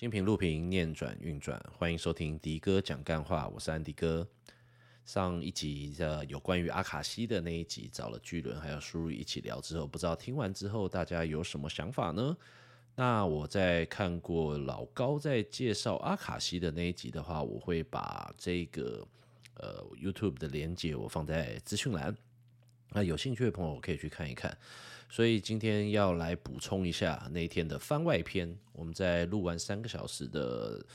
[0.00, 4.26] 心平路平，念转运转，欢迎收听迪哥讲干话，我是安迪哥。
[5.04, 12.34] 上一集的有关于阿卡西的那一集，找了巨轮还有苏瑞一起聊之后，不知道听完之后大家有什么想法呢？
[12.96, 19.06] 那我在看过老高在介绍阿卡西的那一集的话，我会把这个
[19.56, 22.16] 呃 YouTube 的连接我放在资讯栏，
[22.92, 24.56] 那有兴趣的朋友可以去看一看。
[25.08, 28.56] 所以今天要来补充一下那一天的番外篇。
[28.72, 30.86] 我们在录完三个小时的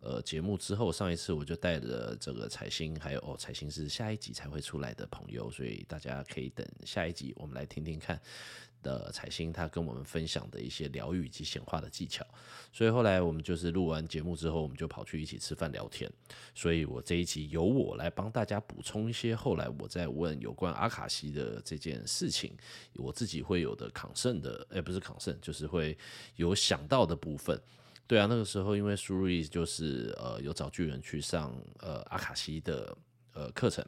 [0.00, 8.18] 呃节目之后，上一次我就带着这个彩星，还有哦彩星是下一集才会出来的朋友，所以大家可以等下一集，我们来听听看。
[8.82, 12.26] 的彩星，他跟我们分享的一些疗愈以及显化的技巧，
[12.72, 16.10] 所以后来我们就是录完节目之后，我们就跑去一起吃饭聊天。
[16.54, 22.56] 所以我这一集由我来帮大家补充一些后来我在问有关阿卡西的这件事情，
[22.94, 25.96] 我自己会有的抗胜的，哎，不是抗胜，就是会
[26.36, 27.60] 有想到的部分。
[28.06, 32.96] 对啊，那个时候因为苏瑞就是呃有找巨人去上呃阿卡西的
[33.34, 33.84] 呃课程。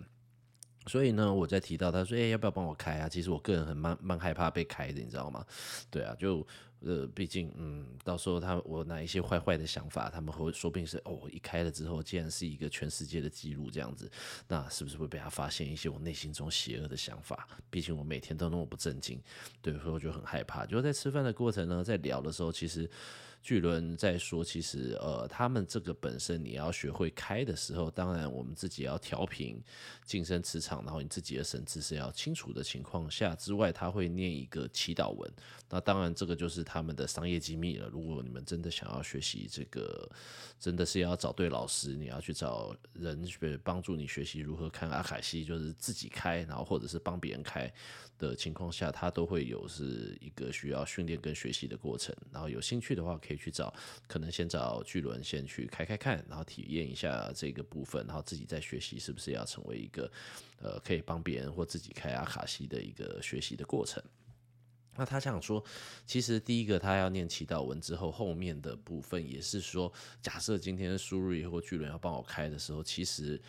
[0.87, 5.45] 所以呢，我在提到他说：“哎、要不要帮我开啊？”其实我个人很蛮蛮害怕被开的，你知道吗？
[5.91, 6.47] 对啊，就
[6.83, 14.11] 呃，毕竟嗯，到时候他我拿一些坏坏的想法，他们会说不定是哦，一开了之后，竟然是一个全世界的记录这样子，
[14.49, 17.47] 那是不是会被他发现一些我内心中邪恶的想法？
[17.69, 19.21] 毕竟我每天都那么不正经，
[19.61, 20.65] 对，所以我就很害怕。
[20.67, 22.89] 就在吃饭的过程呢，在聊的时候，其实。
[23.43, 29.59] 巨轮在说，其实呃，他们这个本身你要学会开的时候，当然我们自己要调频
[30.05, 35.33] 净身磁场，然后你自己的神智是要清楚的情况下之外，他会念一个祈祷文。
[35.71, 37.89] 那当然这个就是他们的商业机密了。
[37.89, 40.09] 如果你们真的想要学习这个，
[40.61, 47.73] 真的是要找对老师，你要去找人去帮助你学习如何看阿卡西，就是自己开，然后或者是帮别人开
[48.19, 52.15] 的情况下，他都会有是一个需要训练跟学习的过程。
[52.31, 53.75] 然后有兴趣的话，可以去找，
[54.07, 60.09] 可能先找巨轮先去开开看，然后体验一下这个部分，然后自己再学习是不是要成为一个
[60.63, 64.01] 呃可以帮别人或自己开阿卡西的一个学习的过程。
[64.97, 65.63] 那他想说，
[66.07, 73.41] 其实第一个他要念祈祷文之后，后面的部分也是说，假设今天苏瑞或巨人要帮我开的时候，其实。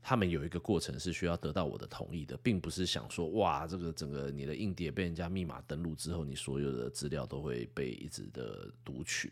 [0.00, 9.30] 他们有一个过程是需要得到我的同意的，并不是想说哇，这个整个你的硬碟被人家密码登录之后，你所有的资料都会被一直的读取。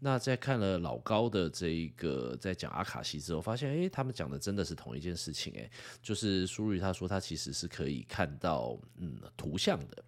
[0.00, 5.70] 那在看了老高的这一个在讲阿卡西之后，发现诶，他们讲的真的是同一件事情诶，
[6.02, 10.04] 就是苏瑞他说他其实是可以看到嗯图像的。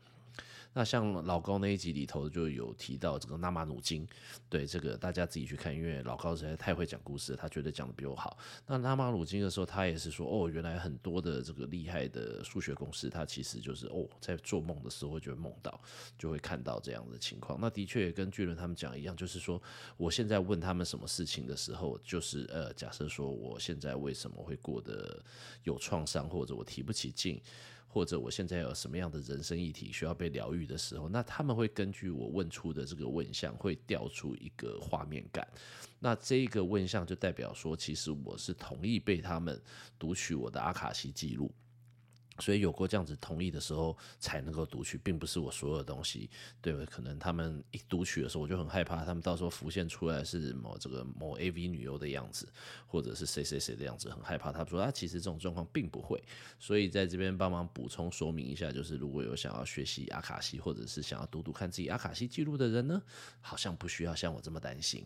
[0.75, 4.07] 那像老高那一集里头就有提到这个纳玛努金，
[4.49, 8.39] 对这个大家自己去看，因为老高实在太会讲故事，他觉得讲的比我好。
[8.67, 15.79] 那纳玛努金的时候，他也是说，哦，原来很多的这个厉害的数学公式，他其实就是哦，在做梦的时候会觉梦到，
[16.19, 17.59] 就会看到这样的情况。
[17.61, 19.61] 那的确也跟巨人他们讲一样，就是说，
[19.97, 25.23] 我现在问他们什么事情的时候，就是呃，假设说我现在为什么会过得
[25.65, 27.41] 有创伤，或者我提不起劲。
[27.93, 35.47] 或者我现在有什么样的人生议题需要被疗愈的时候，那他们会根据我问出的这个问项，会调出一个画面感。
[36.01, 39.61] 那这个问项就代表说，其实我是同意被他们
[39.99, 41.53] 读取我的阿卡西记录。
[42.39, 46.73] 所以有过这样子同意的时候，才能够读取，并不是我所有的东西，对？
[46.87, 52.49] 可能他们一读取的时候，我就很害怕，他们到时候浮现出来是某这个某 AV 女优的样子，
[52.87, 54.51] 或者是谁谁谁的样子，很害怕。
[54.51, 56.23] 他们说啊，其实这种状况并不会。
[56.59, 63.03] 所以在这边帮忙补充说明一下，就是如果有想要学习阿卡西，或者是想要读读看自己阿卡西记录的人呢，
[63.41, 65.05] 好像不需要像我这么担心。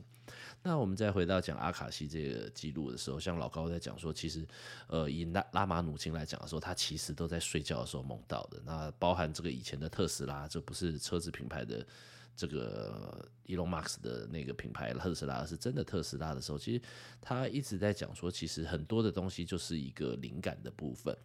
[0.62, 4.44] 那我们再回到讲阿卡西这个记录的时候，像老高在讲说，其实
[4.88, 8.62] 呃以拉拉玛努金来讲的时候，他其实都在睡觉的时候梦到的。
[8.65, 11.84] 那包含这个以前的特斯拉，这不是车子品牌的
[12.37, 16.81] 这个 Elon Musk 的那个品牌特斯拉，而是真的特斯拉的时候，其实
[17.21, 21.16] 他一直在讲说，其实很多的东西就是一个灵感的部分。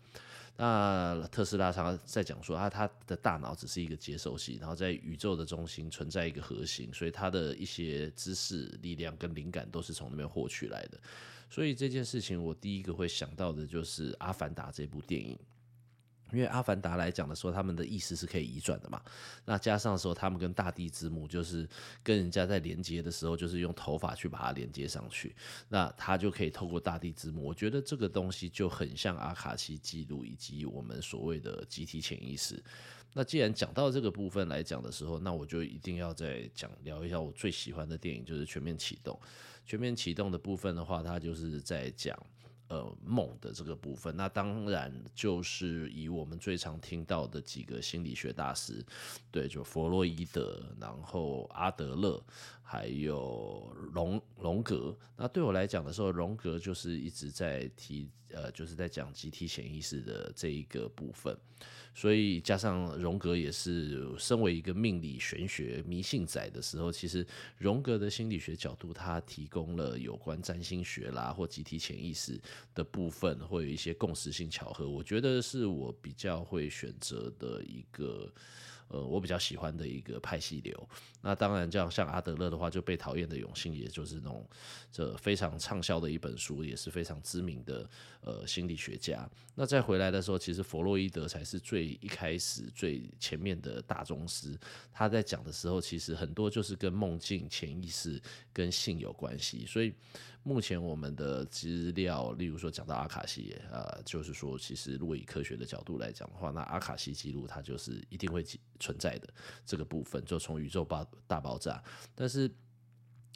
[0.58, 11.00] 那特斯拉常常在讲说啊，他的大脑只是一个接收器，然后在宇宙的中心存在一个核心，所以他的一些知识、力量跟灵感都是从那边获取来的。
[11.50, 15.38] 所以这件事情，我第一个会想到的就是《阿凡达》这部电影。
[16.32, 19.02] 因为阿凡达来讲的时候，他们的意识是可以移转的嘛。
[19.46, 21.68] 那加上说，他们跟大地之母就是
[22.02, 25.36] 跟人家在连接的时候，就是用头发去把它连接上去。
[25.70, 27.44] 那他就可以透过大地之母。
[27.44, 32.64] 我觉得这个东西就很像阿卡西记录以及我们所谓的集体潜意识。
[33.14, 39.14] 那既然讲到这个部分来讲的时候，那我就一定要再讲聊一下我最喜欢的电影，就是《全面启动》。
[39.66, 42.18] 《全面启动》的部分的话，它就是在讲。
[42.72, 44.16] 呃梦的这个部分。
[44.16, 48.82] 那当然就是以我们最常听到的几个心理学大师，
[49.30, 52.24] 对，就弗洛伊德，然后阿德勒，
[52.72, 54.98] 还有荣荣格。
[55.18, 61.38] 那对我来讲的时候，荣格就是一直在提，呃，就是在讲集体潜意识的这一个部分。
[61.94, 67.28] 所以加上荣格也是身为一个命理玄学迷信仔的时候，其实
[67.58, 72.40] 荣格的心理学角度，他提供了有关占星学啦或集体潜意识
[72.74, 78.34] 的部分，会有一些共识性巧合，我觉得是我比较会选择的一个。
[78.92, 80.90] 呃，我比较喜欢的一个派系流。
[81.22, 84.46] 那当然，这样像阿德勒的话，就被讨厌的永信，也就是那种
[84.92, 87.90] 这非常畅销的一本书，也是非常知名的
[88.20, 89.30] 呃心理学家。
[89.56, 94.60] 那再回来的时候，其实弗洛伊德才是最一开始最前面的大宗师。
[94.92, 98.22] 他在讲的时候，其实很多就是跟梦境、潜意识
[98.52, 99.94] 跟性有关系，所以。
[100.44, 108.44] 目前我们的资料，例如说讲到阿卡西，呃，就是说，其实如果以科学的角度来讲的话，那阿卡西记录它就是一定会
[108.80, 109.28] 存在的
[109.66, 111.84] 这个部分，就从宇宙爆大爆炸，
[112.16, 112.50] 但是。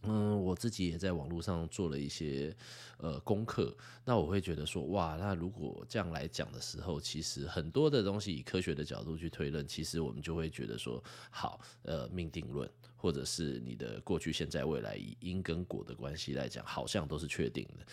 [0.07, 2.55] 嗯，我自己也在网络上做了一些
[2.97, 12.69] 呃功课，那我会觉得说，哇，那如果这样来讲的时候，其实很多的东西以科学的角度去推论，其实我们就会觉得说，好，呃，命定论，
[13.05, 17.85] 或者是你的过去、现在、未来以因跟果的关系来讲，好像都是确定的。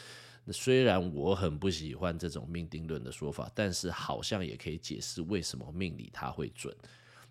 [0.43, 6.75] 那虽然我很不喜欢这种命定论的说法，但是好像也可以解释为什么命理它会准。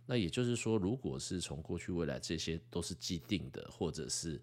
[0.05, 4.39] 那也就是说，如果是从过去、未来这些都是既定的，或者是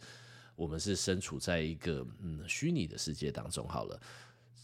[0.56, 4.00] 我们是身处在一个嗯虚拟的世界当中，好了，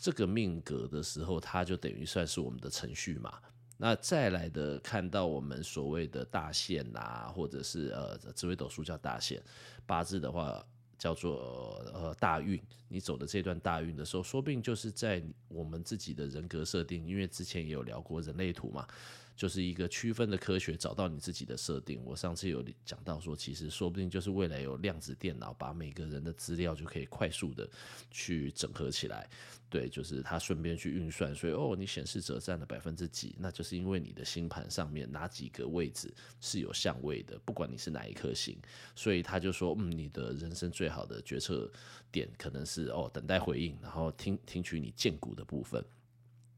[0.00, 3.38] 这个命格的时候，它就等于算是我们的程序嘛。
[3.76, 9.42] 那再来的看到我们所谓的大限啊，或者是呃紫微斗数叫大限，
[9.84, 10.64] 八字的话
[10.96, 12.60] 叫做呃大运。
[12.88, 18.86] 你走的这段大运的时候，说不定就是在我们自己的人格设定，因为之前也有聊过人类图嘛。
[19.36, 22.00] 就是一个区分的科学，找到你自己的设定。
[22.04, 27.68] 我上次有讲到说，其实说不定就是未来有量子电脑，把每个人的资料就可以快速的
[28.10, 29.28] 去整合起来。
[29.68, 38.56] 对，就是它顺便去运算，所以哦，你显示者占了百分之几，那就是因为你的星盘上面哪几个位置是有相位的，不管你是哪一颗星，
[38.94, 41.68] 所以他就说，嗯，你的人生最好的决策
[42.12, 45.84] 点可能是哦，等待回应，然后听听取你荐骨的部分。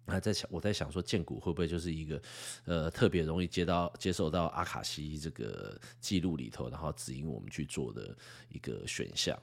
[0.07, 2.23] 那在想，我在想说，荐骨会不会就是一个，
[2.65, 8.17] 呃，特别容易接到、接受到阿卡西这个记录里头，然后指引我们去做的
[8.49, 9.37] 一个选项。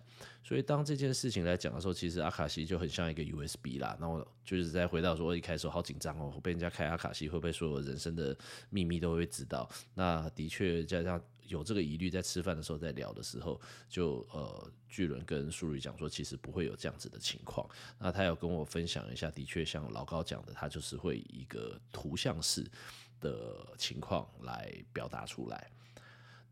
[0.44, 3.98] 所以当这件事情来讲的时候，其实阿卡西就很像一个 USB 啦。
[4.00, 8.36] 那我就是在回到说，一开始好紧张哦，被人家开阿卡西，会不会所有人生的
[8.70, 9.70] 秘密都会知道？
[9.94, 11.22] 那的确加上。
[11.48, 13.60] 有这个疑虑，在吃饭的时候，在聊的时候，
[13.90, 17.68] 就呃，巨轮跟舒瑞讲说，其实不会有这样子的情况。
[18.00, 22.66] 那他有跟我分享一下，的确像老高讲的，他就是会以一个图像式
[23.20, 25.72] 的情况来表达出来。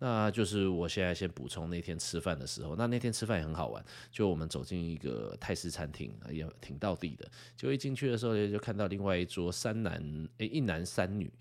[0.04, 7.30] 那就是我现在先补充那天吃饭的时候，那那天吃饭也很好玩，就我们走进一个泰式餐厅，也挺到地的。
[7.56, 11.32] 就一进去的时候，就看到另外一桌三男，诶，一男三女。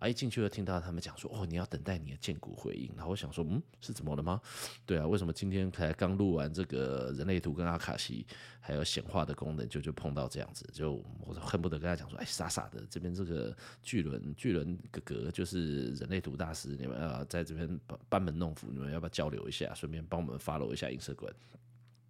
[0.00, 0.08] 啊！
[0.08, 4.40] 一进去就听到他们讲说：“哦，你要等待你的荐骨回应。”然后我想说：“嗯，是怎么了吗？”
[4.86, 8.26] 对啊，为什么今天才刚录完这个人类图跟阿卡西，
[8.60, 10.66] 还有显化的功能，就就碰到这样子？
[10.72, 19.74] 就我恨不得跟他讲说：“哎，傻傻的，这边这个巨轮巨轮哥哥就是人类图大师，你们要在这边班门弄斧，你们要不要交流一下？
[19.74, 21.34] 顺便帮我们 follow 一下 Instagram。”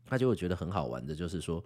[0.06, 1.64] 他就会觉得很好玩的，就是说。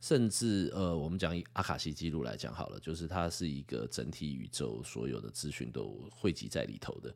[0.00, 7.12] 甚至呃，我们讲以阿卡西记录来讲好了，就是它是一个整体宇宙所有的资讯都汇集在里头的，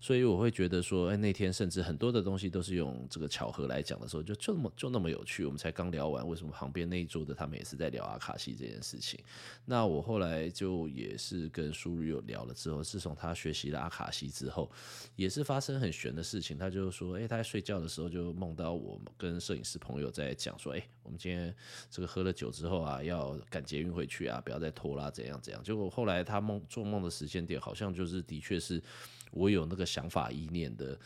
[0.00, 5.44] 所以我会觉得说，哎，那天甚至很多的东西都是用这个巧合来讲的时候，就就那么就那么有趣。
[5.44, 9.20] 我们才刚聊完，为什么旁边那一桌的他们也是在聊阿卡西这件事情？
[9.64, 14.68] 那我后来就也是跟苏瑞有聊了之后，自从他学习了阿卡西之后，
[15.14, 16.58] 也是发生很玄的事情。
[16.58, 21.54] 他就说，哎，他在睡觉的时候就梦到我跟摄影师朋友在讲说，哎，我们今天
[21.88, 22.23] 这个喝。
[22.24, 25.62] 了酒之后啊，要赶捷运回去啊，不要再拖拉，怎样怎样。
[25.62, 28.82] 结果后来他梦做梦的时间点，好像就是的确是
[29.30, 30.98] 我有那个想法意念的，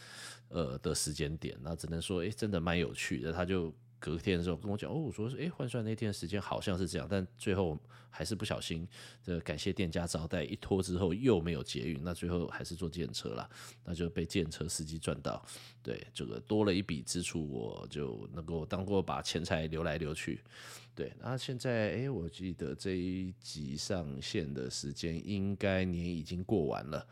[0.49, 1.59] 呃的时间点。
[1.61, 3.31] 那只能说，哎，真的蛮有趣的。
[3.33, 7.79] 他就隔天的时候跟我讲，哦，我说，哎，换算那天的时间好像是这样，但最后
[8.11, 8.87] 还是不小心，
[9.23, 13.49] 这感谢店家招待，一拖之后又没有捷运，那最后还是坐电车了，
[13.85, 15.45] 那就被电车司机赚到。
[15.83, 20.41] 对，这个多了一笔支出，我就能够当过把钱财流来流去。
[20.95, 27.07] 对，那现在哎，我记得这一集上线的时间应该年已经过完了。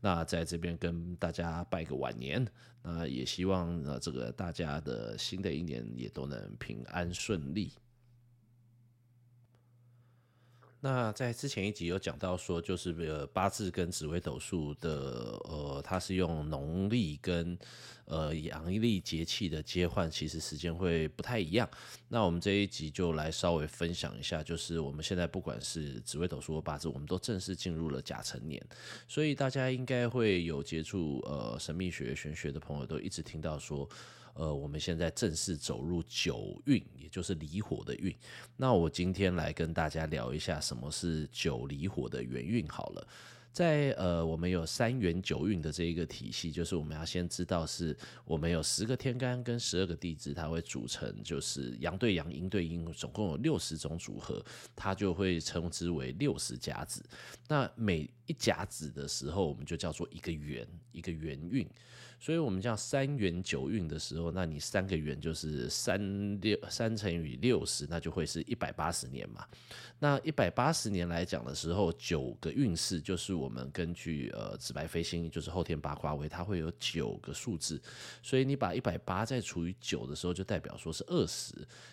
[0.00, 2.46] 那在这边跟大家拜个晚年，
[2.82, 7.72] 那也希望呃这个大家的新的一年也都能平安顺利。
[10.84, 12.92] 那在之前一集有讲到说，就是
[13.32, 14.90] 八字跟紫微斗数的
[15.44, 17.56] 呃，它是用农历跟
[18.04, 21.70] 呃阳历节气的接换，其实时间会不太一样。
[22.08, 28.60] 那我们这一集就来稍微分享一下，就是我们现在不管是紫微斗数或八字，我们都正式进入了甲辰年，
[29.06, 33.88] 所以大家应该会有接触呃神秘学、玄学的朋友，都一直听到说。
[34.34, 38.14] 呃，我们现在正式走入九运，也就是离火的运。
[38.56, 42.66] 那我今天来跟大家聊一下什么是九离火的元运。
[42.66, 43.06] 好了，
[43.52, 54.42] 在呃，我们有三元九运的这一个体系，就是我们要先知道是我们有十个天干跟十二个地支，它会组成就是阳对阳、阴对阴，总共有六十种组合，
[54.74, 57.04] 它就会称之为六十甲子。
[57.46, 61.68] 那每一甲子的时候，我们就叫做一个元，一个元运。
[62.24, 69.44] 所以，我们叫三元九运的时候，那你三个元就是三六三乘以六十，那就会是一百八十年嘛。
[69.98, 77.82] 那一百八十年来讲的时候，九个运势就是我们根据呃紫白飞星，就是后天八卦位，它会有九个数字。
[78.22, 81.52] 所以你把一百八再除以九的时候，就代表说是二十。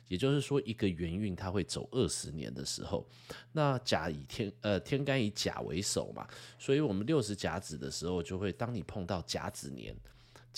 [0.10, 3.04] 也就是说，一个元运它会走二十年的时候，
[3.52, 6.28] 那甲以天呃天干以甲为首嘛，
[6.60, 9.96] 所以我们六十甲子的时候，就会当你碰到甲子年。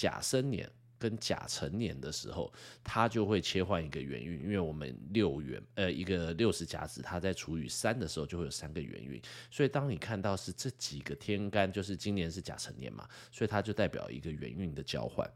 [0.02, 0.68] 甲申年
[0.98, 2.52] 跟甲辰年的时候，
[2.84, 15.32] 它就会切换一个元运，因为我们六元呃一个六十甲子，它在除以三的时候就会有三个元运，所以当你看到是这几个天干，就是今年是甲辰年嘛，所以它就代表一个元运的交换。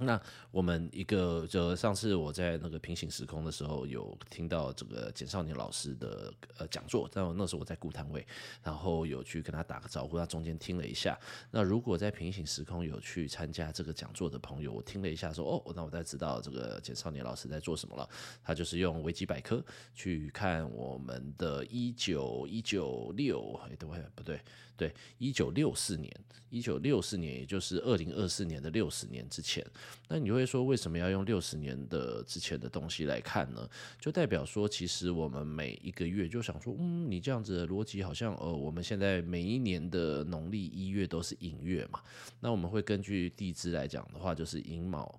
[0.00, 8.26] 那我们一个就上次我在那个平行时空的时候，有听到这个简少年老师的呃讲座，但那时候我在顾摊位，
[8.62, 11.18] 然后有去跟他打个招呼，他中间听了一下。
[11.50, 18.08] 那如果在平行时空有去参加这个讲座的朋友，我听了一下说哦，那我才知道这个简少年老师在做什么了。
[18.44, 19.64] 他就是用维基百科
[19.94, 24.40] 去看我们的一九一九六，哎，对不对？
[24.76, 26.08] 对，一九六四年，
[26.50, 29.66] 一九六四年，也就是二零二四年的六十年之前。
[30.08, 33.68] 那你会说，为什么要用六十年的之前的东西来看呢？
[34.00, 42.00] 就代表说，其实我们每一个月就想说，嗯，你这样子的逻辑好像，呃，我们现在每一年的农历一月都是寅月嘛。
[42.40, 45.18] 那我们会根据地支来讲的话，就是寅卯。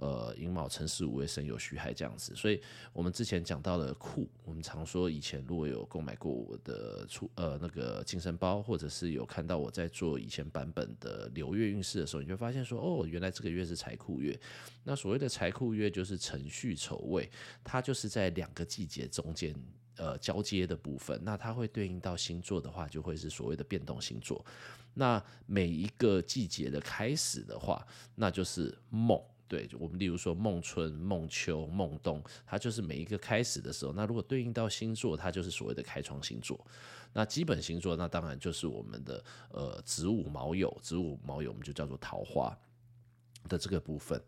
[0.00, 2.58] 呃，寅卯辰巳午未申酉戌亥这样子，所以
[2.90, 14.40] 我们之前讲到的库，我们常说以前如果有购买过我的出呃那个金生包，或者是有看到我在做以前版本的流月运势的时候，你就发现说，哦，原来这个月是财库月。
[14.84, 17.30] 那所谓的财库月就是辰戌丑未，
[17.62, 19.54] 它就是在两个季节中间
[19.96, 21.20] 呃交接的部分。
[21.22, 24.42] 那它会对应到星座的话，就会是所谓的变动星座。
[24.94, 29.22] 那每一个季节的开始的话，那就是梦。
[29.50, 33.92] 对，我们例如说梦春、梦秋、梦冬，它就是每一个开始的时候。
[33.92, 36.64] 那如果对应到星座，它就是所谓的开创星座。
[37.12, 42.56] 那基本星座，那当然就是我们的呃子午卯酉，子午卯酉我们就叫做桃花
[43.48, 44.22] 的这个部分。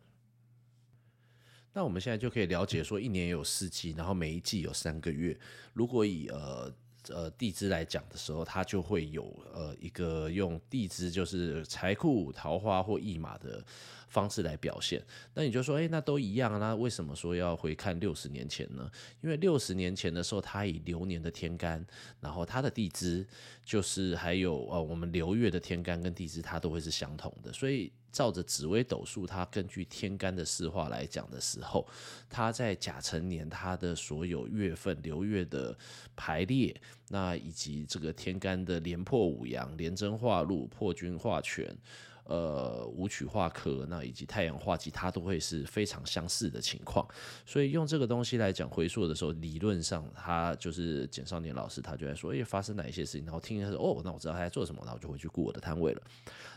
[1.73, 5.39] 那我们现在就可以了解说，一年有四季，然后每一季有三个月。
[5.73, 6.69] 如果以呃
[7.09, 13.65] 呃地支来讲的时候，它就会有呃一个用地支就是财库、桃花或驿马的。
[14.09, 18.87] 方式来表现，那你就说，诶，那都一样，那为什么说要回看六十年前呢？
[19.23, 21.83] 因为六十年前的时候，它以流年的天干，
[22.21, 23.27] 然后它的地支
[23.65, 27.51] 就是还有呃，我们流月的天干跟地支，它都会是相同的。
[27.55, 31.89] 所以照着紫微斗数，它根据天干的四化来讲的时候，
[32.29, 35.77] 它在甲辰年，它的所有月份流月的
[36.15, 36.79] 排列，
[37.09, 41.75] 那以及这个天干的连破五阳、连贞化禄、破军化权。
[42.25, 47.07] 呃，舞曲化科，那以及太阳化忌，它都会是非常相似的情况。
[47.45, 56.03] 所以用这个东西来讲回溯的时候，理论上他就是简少年老师，他就在说，哎，发生哪一些事情，然后听一下说，哦，那我知道他在做什么，那我就回去顾我的摊位了。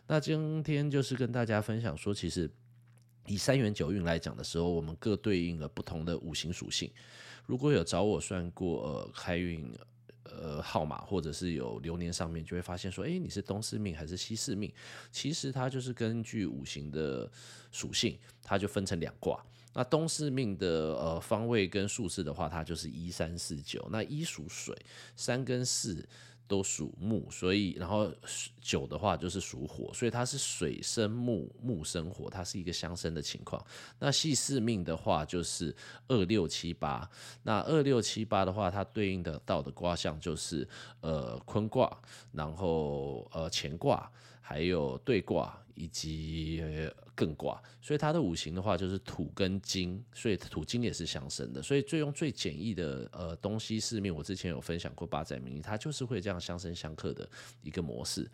[0.05, 2.47] 那今天就是跟大家分享说，其实
[3.25, 6.91] 以三元九运来讲的时候，我们各对应了不同的五行属性。
[7.47, 9.73] 如果有找我算过，呃，开运。
[10.25, 14.71] 呃，号码或者是有流年上面就会发现说，哎，你是东四命还是西四命？
[15.11, 17.29] 其实它就是根据五行的
[17.71, 19.43] 属性，它就分成两卦。
[19.73, 23.87] 那东四命的呃方位跟数字的话，它就是一三四九。
[23.91, 24.75] 那一属水，
[25.15, 26.07] 三跟四。
[26.47, 28.11] 都属木，所以然后
[28.61, 33.63] 九的话就是属火，所以它是水生木，木生火，它是一个相生的情况。
[33.99, 35.75] 那系四命的话就是
[36.07, 37.09] 二六七八，
[37.43, 40.67] 那二六七八的话，它对应的到的卦象就是
[41.01, 41.99] 呃坤卦，
[42.31, 44.11] 然后呃乾卦，
[44.41, 46.61] 还有兑卦以及
[47.15, 57.29] 艮卦，所以它的五行的话就是土跟金，所以土金也是相生的，所以最用最简易的呃东西四命，我之前有分享过八载命理，它就是会这样相生相克的
[57.61, 58.29] 一个模式。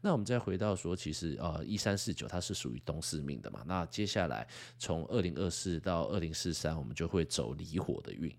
[0.00, 8.34] 那我们再回到说，其实呃一三四九它是属于东四命的嘛，那接下来从二零二四到二零四三，我们就会走离火的运。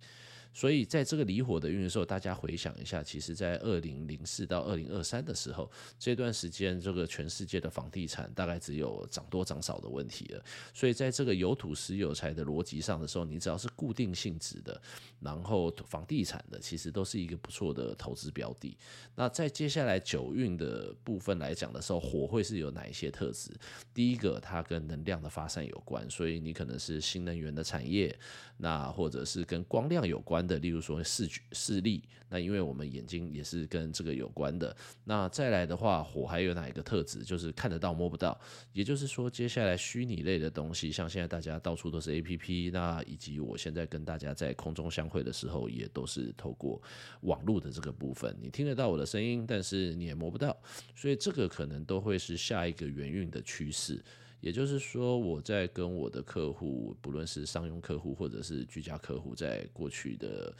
[0.53, 10.43] 所以在这个离火的运的时候，大家回想一下，其实，在二零零四到二零二三的时候，这段时间，这个全世界的房地产大概只有涨多涨少的问题了。
[10.74, 14.81] 所以，在这个有土石有财的逻辑上的时候，你只要是固定性质的，
[15.20, 18.77] 然后房地产的，其实都是一个不错的投资标的。
[19.15, 23.51] 那在接下来九运的部分来讲的时候，火会是有哪一些特质？
[23.93, 28.13] 第一个，它跟能量的发散有关，所以你可能是新能源的产业，
[28.58, 34.75] 那或者是跟光亮有关的，例如说视觉视力，那因为我们眼睛也是跟这个有关的。
[35.03, 37.24] 那再来的话，火还有哪一个特质？
[37.24, 38.39] 就是看得到摸不到。
[38.74, 46.81] 也就是说，接下来虚拟类的东西，像现在大家到处都是 APP，那以及我现在跟大家在空中相会的时候，也都是透过
[47.21, 50.55] 网络的这个部分，你听得到我的声音，但是你也摸不到，
[50.95, 54.03] 所以这个可能都会是下一个元运的趋势。
[54.41, 60.53] 也就是说，我在跟我的客户，不论是商用客户或者是居家客户，在过去的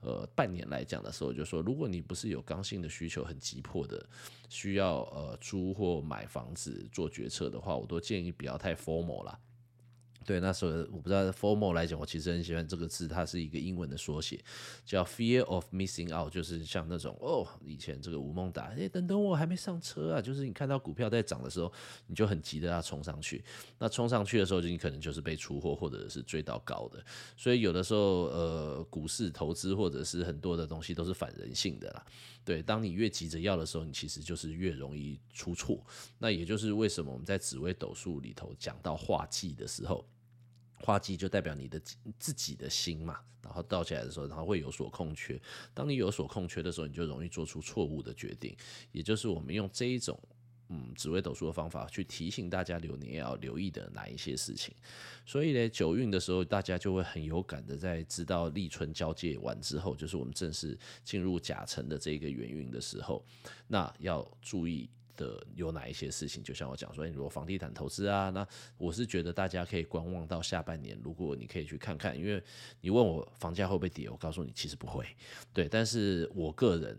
[0.00, 4.08] 呃半年来讲的时候，就说，如果你不是有刚性的需求很急迫的，
[4.48, 9.38] 需要呃租或买房子做决策的话，我都建议不要太 formal 啦。
[10.24, 14.42] 对，那时候我不知道 formal 来讲，我其实很喜欢这个字，它是一个英文的缩写，
[14.84, 21.70] 叫 Fear of Missing Out，就是像那种哦，以前这个吴孟达，哎，等等我还没上车啊，就是你看到股票在涨的时候，
[22.06, 23.44] 你就很急的要冲上去，
[23.78, 27.04] 那冲上去的时候，就你可能就是被出货或者是追到高的，
[27.36, 32.04] 所以有的时候呃，股市投资或者是很多的东西都是反人性的啦。
[32.44, 35.82] 对，当你越急着要的时候，你其实就是越容易出错。
[36.18, 40.04] 那也就是为什么我们在紫微斗数里头讲到化忌的时候。
[40.84, 41.80] 花季就代表你的
[42.18, 45.40] 自己的心嘛，然后倒起来的时候，然后会有所空缺。
[45.72, 48.54] 当你有所空缺的时候，你就容易做出错误的决定。
[48.92, 50.20] 也就是我们用这一种
[50.68, 54.74] 嗯紫微斗数的方法去提醒大家流年要留意的哪一些事情。
[55.24, 63.24] 所以呢，九运的时候，大家就会很有感的在知道立春交界完之后，就是我们正式进入甲辰的这个元运的时候，
[63.68, 64.90] 那要注意。
[65.16, 66.42] 的有哪一些事情？
[66.42, 68.46] 就像我讲说，你如果房地产投资啊，那
[68.76, 70.98] 我是觉得大家可以观望到下半年。
[71.02, 72.42] 如果你可以去看看，因为
[72.80, 75.06] 你问我房价会不会跌，我告诉你其实不会。
[75.52, 76.98] 对，但是我个人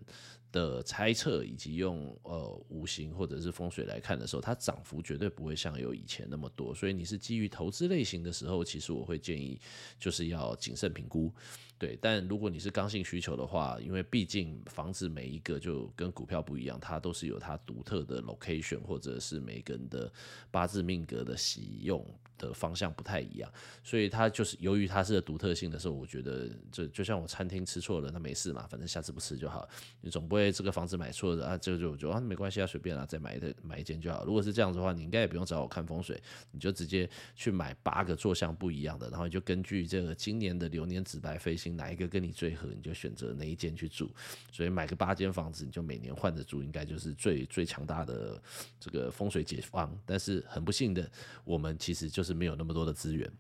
[0.52, 6.74] 的猜测以及用呃五行或者是风水来看的时候，它涨幅绝对不会像有以前那么多。
[6.74, 9.60] 所以你是基于投资类型的时候，其实我会建议
[10.00, 11.34] 就是要谨慎评估。
[11.78, 20.12] 对，但如果你是刚性需求的话，因为毕竟房子每一个就跟股票不一样，它都是有它独特的 location，或者是每个人的
[20.50, 22.06] 八字命格的喜用
[22.38, 23.52] 的方向不太一样，
[23.84, 29.68] 所以它就是由于它是独特性的时候，我觉得就就像我餐厅吃错了，那没事嘛，反正下次不吃就好。
[30.00, 34.24] 你总不会这个房子买错了啊，这个就就啊没关系啊，随便啊，再买一买一间就好。
[34.26, 44.12] 如果是这样子的话，你应该也不用找我看风水，你就直接去买八个坐向不一样的，然后你就根据这个今年的流年紫白飞哪一个跟你最合，你就选择哪一间去住。
[44.52, 48.42] 所以买个八间房子，你就每年换着住，应该就是最最强大的
[48.80, 49.98] 这个风水解方。
[50.06, 51.10] 但是很不幸的，
[51.44, 53.32] 我们其实就是没有那么多的资源，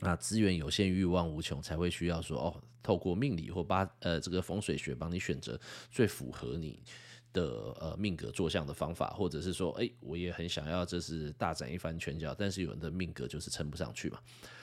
[0.00, 5.58] 那资源有限，欲望无穷，才会需要说哦，透过命理或八呃这个风水学帮你选择
[5.90, 6.82] 最符合你
[7.32, 14.18] 的呃命格坐向的方法，或者是说，哎，我也很想要这是大展一番拳脚，但是有人的命格就是撑不上去嘛，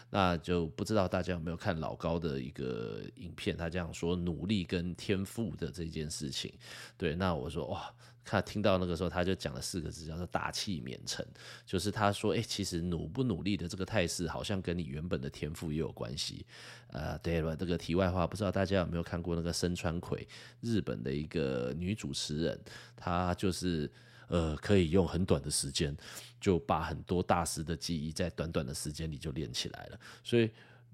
[0.09, 6.53] 那就不知道大家有没有看老高的一个影片，他这样说努力跟天赋的这件事情，
[6.97, 7.93] 对，那我说哇。
[8.25, 11.25] 他听到那个时候，他就讲了四个字，叫做“大器免成”。
[11.67, 16.45] 就是他说：“哎、其实努不努力的这个态势，好像跟你原本的天赋也有关系。”
[16.87, 20.25] 呃，对了，这个题外话，不知道大家有没有看过那个深川葵，
[20.61, 22.57] 日本的一个女主持人，
[22.95, 23.91] 她就是
[24.27, 25.95] 呃，可以用很短的时间
[26.39, 30.49] 就把很多大师的技艺在短短的时间里就练起来了，所以。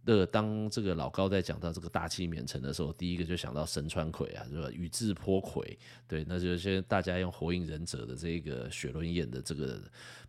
[0.05, 4.67] 的当这个老高在讲到这个大器免成的时候，第一个就想到神川葵啊，是吧？
[4.71, 9.79] 宇智波葵，对，那就先大家用火影忍者的这个雪轮眼的这个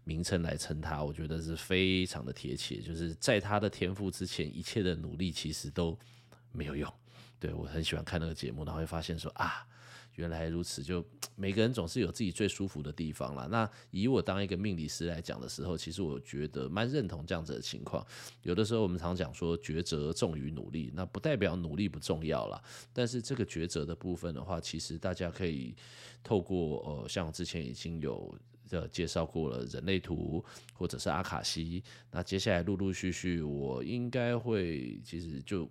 [0.05, 2.81] 名称来称他，我觉得是非常的贴切。
[2.81, 5.97] 就是在他的天赋之前，一切的努力其实都
[6.53, 6.93] 没有用。
[7.39, 9.65] 对，我很喜欢看那个节目，然后会发现说啊。
[10.16, 11.05] 原来如此，就
[11.37, 13.46] 每个人总是有自己最舒服的地方啦。
[13.51, 18.07] 那以我当一个命理师来讲的时候，其实我觉得蛮认同这样子的情况。
[18.42, 22.62] 有的时候我们常讲说抉择重于努力，那不代表努力不重要啦。
[22.92, 25.75] 但是这个抉择的部分的话，其实大家可以
[26.23, 28.37] 透过呃，像之前已经有
[28.68, 35.68] 的介绍过了人类图或者是阿卡西，那接下来陆陆续续我应该会，其实就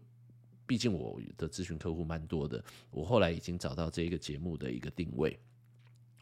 [0.69, 5.36] 毕竟我的咨询客户蛮多的，我后来已经找到这一个节目的一个定位。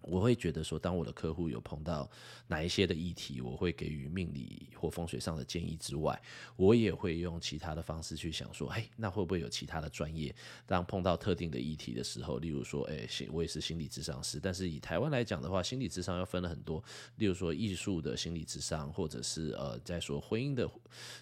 [0.09, 2.09] 我会觉得说，当我的客户有碰到
[2.47, 6.19] 哪一些的议题，我会给予命理或风水上的建议之外，
[6.55, 10.33] 我也会用其他的方式去想说，哎，那会不会有其他的专业？
[10.65, 16.81] 当碰到特定的议题的时候，例如说，哎，行，我也是心理咨商师，但是以台湾来讲的话，心理咨商要分了很多，
[17.17, 20.69] 例如说艺术的心理咨商，或者是呃，在说婚姻的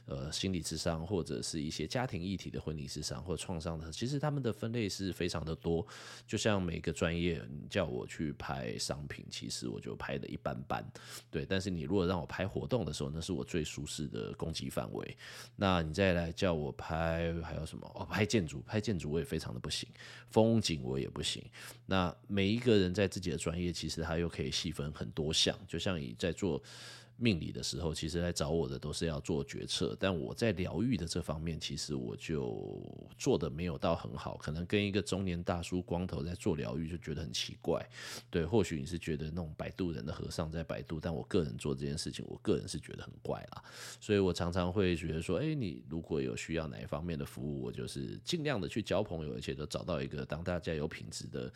[0.05, 5.85] 呃心理咨商，或者是一些家庭议题的婚礼咨商或创伤的，其实他们的分类是非常的多。
[6.27, 8.74] 就像每个专业，你叫我去拍。
[8.77, 10.85] 商品其实我就拍的一般般，
[11.29, 11.45] 对。
[11.45, 15.17] 但是你如果让我拍活动的时候，那是我最舒适的攻击范围。
[15.55, 17.91] 那你再来叫我拍还有什么？
[17.95, 19.87] 哦，拍建筑，拍建筑我也非常的不行，
[20.29, 21.43] 风景我也不行。
[21.85, 26.61] 那每一个人在自己的专业，其实他又可以细分很多项，就像你在做。
[27.17, 32.83] 命理的时候，其实来找我的都是要做决策，但我在疗愈的这方面，其实我就
[33.17, 37.87] 做的没有到很好，可能跟一个中年大叔光头在做疗愈就觉得很奇怪。
[38.29, 43.63] 对，或许你是觉得那种摆渡人的和尚在摆渡，但我个人做这件事情，我个人是觉得很怪啦。
[44.01, 51.51] 所以我常常会觉得说，哎，你如果有需要哪一方面的服务，我就是尽量的去交朋友，而且都找到一个当大家有品质的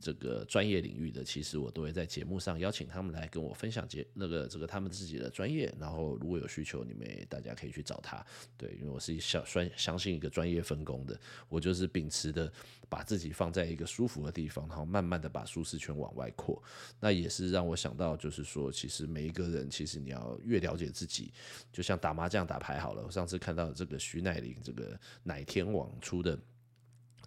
[0.00, 4.90] 这个专业领域的，其实我都会在节目上邀请他们来跟我分享节那个这个他们。
[4.90, 8.26] 自己的专业，然后如果有需求，你们大家可以去找他。
[8.56, 9.42] 对，因为我是相
[9.76, 11.16] 相信一个专业分工的，
[11.48, 12.52] 我就是秉持的
[12.88, 16.60] 把自己放在一个舒服的地方，然后慢慢的把舒适圈往外扩。
[16.98, 21.32] 那也是让我想到，就是说，其实每一个人，其实你要越了解自己，
[21.72, 23.04] 就像打麻将打牌好了。
[23.06, 26.36] 我上次看到这个徐乃麟这个乃天网出的。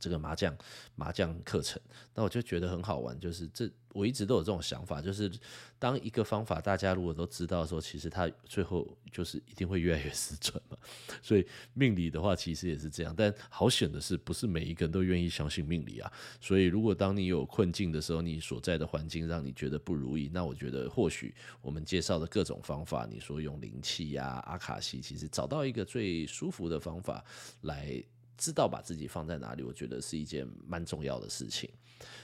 [0.04, 0.54] 这个麻将
[0.96, 1.82] 麻将课程，
[2.14, 3.18] 那我就觉得很好玩。
[3.18, 5.32] 就是这，我一直都有这种想法，就是
[5.80, 10.78] 当一个方法大家如果都知道的时候，其实它最后就是一定会越来越失准嘛。
[11.24, 13.14] 所以命理的话，其实也是这样。
[13.16, 16.12] 但好险的是，不是每一个人都愿意相信命理啊。
[16.42, 27.24] 所以，如果当你有困境的时候，你所在的环境让你觉得不如意，那我觉得或许我们介绍的各种方法，你说用灵气呀、阿卡西，其实找到一个最舒服的方法
[27.62, 28.04] 来。
[28.38, 31.70] 知道把自己放在哪里，我觉得是一件蛮重要的事情。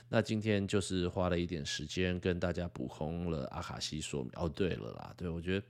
[0.10, 4.32] 那今天就是花了一点时间跟大家补充了阿卡西说明。
[4.36, 5.66] 哦，对了啦，对，我觉得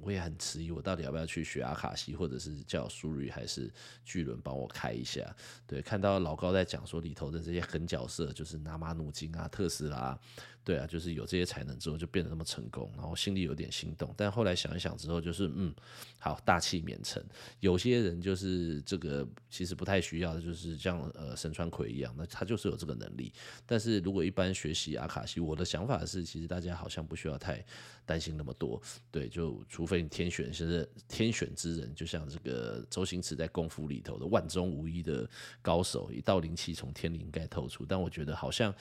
[0.00, 3.72] 我也很迟疑，我到底要不要去学阿卡西，或者是叫苏瑞还是
[4.04, 5.34] 巨轮帮我开一下？
[5.66, 10.18] 对，看到老高在讲说里头的这些狠角色，就是拿马努金啊、特斯拉。
[10.64, 14.14] 对啊，就是有这些才能之后就变得那么成功，然后心里有点心动。
[14.16, 15.74] 但后来想一想之后，就是嗯，
[16.18, 17.22] 好，大器免成。
[17.60, 23.30] 有些人就是这个其实不太需要，就是像呃神川葵一样，那他就是有这个能力。
[23.66, 27.62] 但是如果一般学习阿卡西，我的想法是，其实大家好像不需要太
[28.06, 28.80] 担心那么多。
[29.10, 35.28] 对，就除非你天选是天选之人，就像这个周星驰在功夫里头的万中无一的
[35.60, 37.84] 高手，一道灵气从天灵盖透出。
[37.84, 38.74] 但我觉得好像。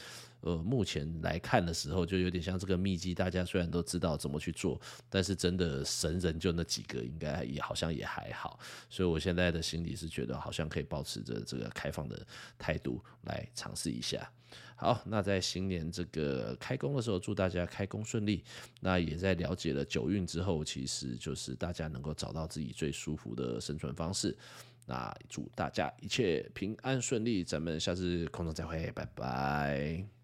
[0.43, 4.79] 呃，目前来看的时候，就有点像这个秘籍，大家虽然都知道怎么去做，
[5.10, 8.60] 但是真的神人就那几个，应该也好像也还好。
[8.89, 12.27] 所以我现在的心里是觉得，好像可以保持着这个开放的
[12.58, 14.29] 态度来尝试一下。
[14.75, 18.43] 好，那在新年这个开工的时候，祝大家开工顺利。
[18.82, 24.38] 那也在了解了九运之后，其实就是大家能够找到自己最舒服的生存方式。
[24.86, 30.22] 那祝大家一切平安顺利，咱们下次空中再会，拜拜。